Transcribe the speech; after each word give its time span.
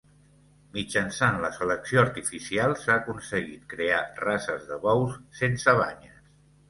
Mitjançant 0.75 1.35
la 1.43 1.51
selecció 1.57 2.01
artificial 2.03 2.73
s'ha 2.85 2.95
aconseguit 2.95 3.67
crear 3.75 4.01
races 4.25 4.67
de 4.73 4.79
bous 4.87 5.19
sense 5.43 5.77
banyes. 5.83 6.19